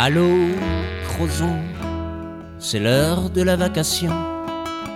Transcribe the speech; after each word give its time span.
Allô, 0.00 0.30
Crozon, 1.08 1.56
c'est 2.60 2.78
l'heure 2.78 3.30
de 3.30 3.42
la 3.42 3.56
vacation. 3.56 4.12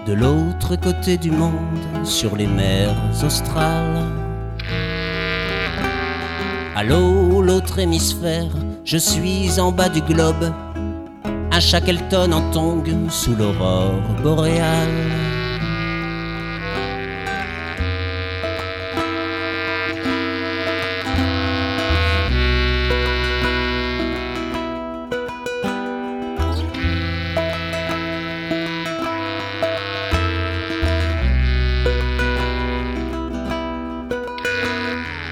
De 0.07 0.13
l'autre 0.13 0.77
côté 0.77 1.17
du 1.17 1.33
monde, 1.33 2.05
sur 2.05 2.37
les 2.37 2.47
mers 2.47 2.95
australes. 3.25 4.07
Allô, 6.77 7.43
l'autre 7.43 7.81
hémisphère, 7.81 8.53
je 8.85 8.97
suis 8.97 9.59
en 9.59 9.73
bas 9.73 9.89
du 9.89 10.03
globe. 10.03 10.53
Un 11.51 11.59
Shackleton 11.59 12.31
en 12.31 12.53
tongue 12.53 12.95
sous 13.11 13.35
l'aurore 13.35 14.05
boréale. 14.23 15.12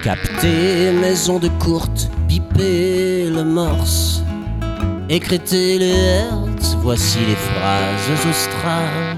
Capter 0.03 0.93
maison 0.93 1.37
de 1.37 1.47
courte, 1.59 2.09
piper 2.27 3.29
le 3.29 3.43
morse, 3.43 4.23
écréter 5.07 5.77
les 5.77 5.91
hertz, 5.91 6.75
voici 6.81 7.19
les 7.19 7.35
phrases 7.35 8.27
australes. 8.27 9.17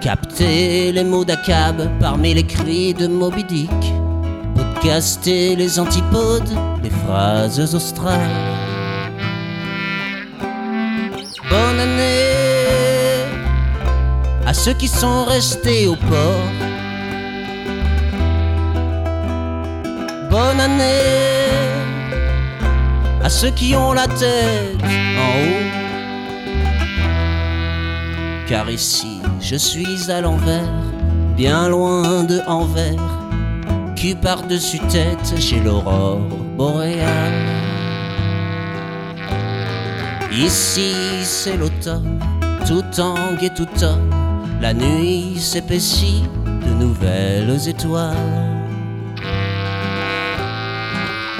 Capter 0.00 0.90
les 0.90 1.04
mots 1.04 1.24
d'Acab 1.24 1.88
parmi 2.00 2.34
les 2.34 2.42
cris 2.42 2.92
de 2.92 3.06
Moby 3.06 3.44
Dick, 3.44 3.70
podcaster 4.56 5.54
les 5.54 5.78
antipodes, 5.78 6.50
les 6.82 6.90
phrases 6.90 7.72
australes. 7.72 8.18
Bonne 11.48 11.78
année 11.78 13.24
à 14.44 14.52
ceux 14.52 14.74
qui 14.74 14.88
sont 14.88 15.26
restés 15.26 15.86
au 15.86 15.94
port. 15.94 16.69
Bonne 20.40 20.60
année 20.60 21.50
à 23.22 23.28
ceux 23.28 23.50
qui 23.50 23.76
ont 23.76 23.92
la 23.92 24.06
tête 24.06 24.82
en 25.24 25.32
haut. 25.42 25.68
Car 28.48 28.70
ici, 28.70 29.20
je 29.38 29.56
suis 29.56 30.10
à 30.10 30.22
l'envers, 30.22 30.72
bien 31.36 31.68
loin 31.68 32.24
de 32.24 32.40
Anvers, 32.46 33.20
cul 33.96 34.14
par-dessus 34.14 34.80
tête 34.88 35.38
chez 35.38 35.60
l'aurore 35.60 36.20
boréale. 36.56 37.46
Ici, 40.32 40.94
c'est 41.22 41.58
l'automne, 41.58 42.18
tout 42.66 42.84
tangue 42.96 43.42
et 43.42 43.50
tout 43.50 43.68
tonne, 43.78 44.08
la 44.58 44.72
nuit 44.72 45.38
s'épaissit 45.38 46.24
de 46.46 46.72
nouvelles 46.82 47.68
étoiles. 47.68 48.59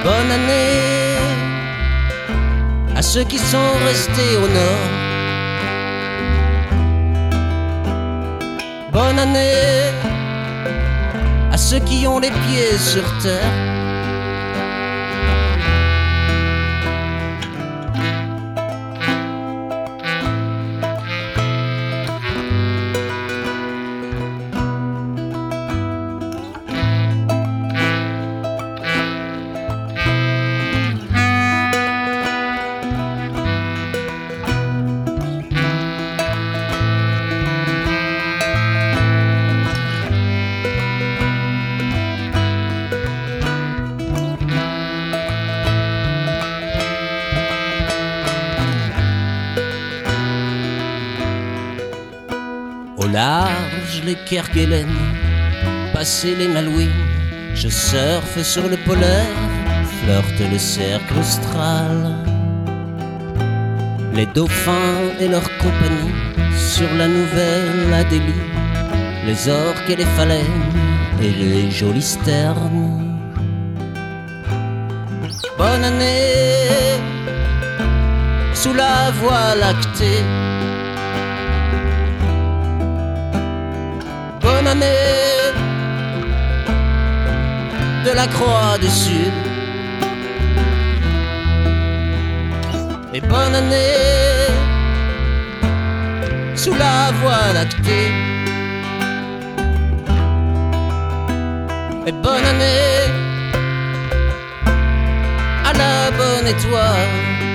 Bonne 0.02 0.30
année 0.30 1.18
à 2.96 3.02
ceux 3.02 3.24
qui 3.24 3.38
sont 3.38 3.72
restés 3.84 4.36
au 4.36 4.48
nord. 4.48 4.88
Bonne 8.92 9.18
année 9.18 9.92
à 11.52 11.56
ceux 11.58 11.80
qui 11.80 12.06
ont 12.06 12.18
les 12.18 12.30
pieds 12.30 12.78
sur 12.78 13.02
terre. 13.18 13.69
Large, 53.20 53.96
les 54.06 54.18
Kerguelen, 54.28 54.94
passer 55.92 56.34
les 56.40 56.48
Malouines, 56.56 57.04
je 57.54 57.68
surfe 57.68 58.40
sur 58.52 58.66
le 58.72 58.78
polaire, 58.88 59.40
flirte 59.98 60.40
le 60.52 60.58
cercle 60.58 61.14
austral. 61.22 61.98
Les 64.16 64.28
dauphins 64.36 65.02
et 65.22 65.28
leur 65.34 65.46
compagnie 65.64 66.16
sur 66.74 66.90
la 67.00 67.08
nouvelle 67.18 67.92
Adélie, 68.02 68.46
les 69.26 69.40
orques 69.64 69.90
et 69.94 69.98
les 70.02 70.10
phalènes 70.16 70.68
et 71.24 71.32
les 71.42 71.70
jolies 71.78 72.10
sternes. 72.16 72.88
Bonne 75.58 75.84
année 75.90 76.96
sous 78.60 78.74
la 78.82 78.96
voie 79.20 79.48
lactée. 79.64 80.24
De 88.04 88.12
la 88.14 88.26
Croix 88.28 88.78
du 88.80 88.88
Sud. 88.88 89.32
Et 93.12 93.20
bonne 93.20 93.54
année 93.56 94.46
sous 96.54 96.72
la 96.74 97.10
voie 97.20 97.52
lactée. 97.52 98.12
Et 102.06 102.12
bonne 102.12 102.44
année 102.44 103.10
à 105.64 105.72
la 105.72 106.10
bonne 106.12 106.46
étoile. 106.46 107.49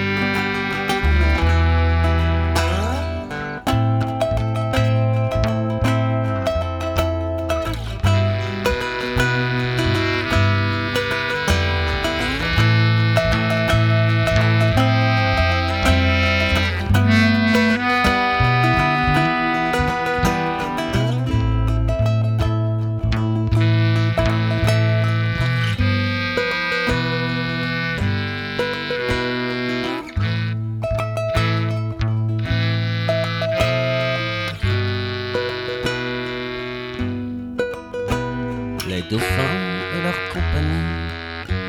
Les 38.96 39.02
dauphins 39.10 39.58
et 39.94 40.02
leur 40.04 40.20
compagnie, 40.30 40.88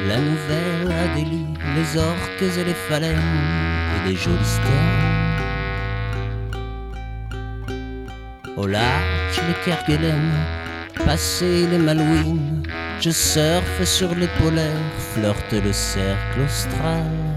la 0.07 0.19
nouvelle 0.19 0.93
Adélie, 0.93 1.55
les 1.75 1.99
orques 1.99 2.43
et 2.43 2.65
les 2.65 2.75
phalènes 2.89 3.17
et 3.95 4.09
les 4.09 4.15
jolis 4.15 4.55
sternes. 4.57 5.07
Au 8.57 8.67
large, 8.67 9.41
les 9.49 9.59
Kerguelen, 9.65 10.31
passer 11.05 11.67
les 11.67 11.79
Malouines, 11.79 12.63
je 13.01 13.11
surfe 13.11 13.83
sur 13.85 14.15
les 14.15 14.29
polaires, 14.41 14.93
flirte 15.13 15.53
le 15.53 15.73
cercle 15.73 16.41
austral. 16.45 17.36